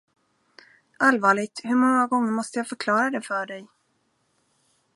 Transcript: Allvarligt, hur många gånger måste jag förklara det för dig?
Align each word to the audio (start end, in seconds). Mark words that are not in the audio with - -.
Allvarligt, 0.99 1.61
hur 1.63 1.75
många 1.75 2.07
gånger 2.07 2.31
måste 2.31 2.59
jag 2.59 2.67
förklara 2.67 3.09
det 3.09 3.21
för 3.21 3.45
dig? 3.45 3.67